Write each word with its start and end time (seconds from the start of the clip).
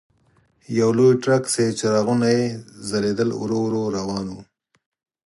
یو 0.79 0.89
لوی 0.97 1.13
ټرک 1.23 1.43
چې 1.53 1.63
څراغونه 1.79 2.27
یې 2.37 2.43
ځلېدل 2.89 3.29
ورو 3.41 3.57
ورو 3.65 3.83
روان 3.97 4.25
و. 4.33 4.35